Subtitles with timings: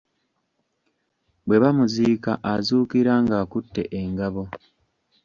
[1.45, 4.43] Bwe bamuziika azuukira ng'akutte engabo.